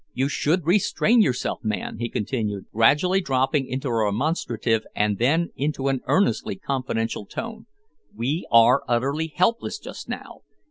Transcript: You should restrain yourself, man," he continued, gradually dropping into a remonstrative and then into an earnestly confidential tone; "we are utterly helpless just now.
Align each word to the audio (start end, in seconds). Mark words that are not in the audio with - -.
You 0.15 0.29
should 0.29 0.65
restrain 0.65 1.21
yourself, 1.21 1.59
man," 1.63 1.99
he 1.99 2.09
continued, 2.09 2.65
gradually 2.73 3.21
dropping 3.21 3.67
into 3.67 3.87
a 3.89 4.05
remonstrative 4.05 4.81
and 4.95 5.19
then 5.19 5.51
into 5.55 5.89
an 5.89 6.01
earnestly 6.07 6.55
confidential 6.55 7.27
tone; 7.27 7.67
"we 8.11 8.47
are 8.49 8.81
utterly 8.87 9.27
helpless 9.35 9.77
just 9.77 10.09
now. 10.09 10.41